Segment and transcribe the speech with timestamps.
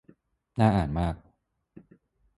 [0.59, 1.15] น่าอ่านมาก